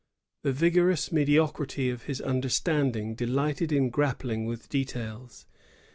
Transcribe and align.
The 0.41 0.51
vigorous 0.51 1.11
mediocrity 1.11 1.91
of 1.91 2.05
his 2.05 2.21
understanding 2.21 3.13
delighted 3.13 3.71
in 3.71 3.91
grappling 3.91 4.45
with 4.45 4.67
details. 4.67 5.45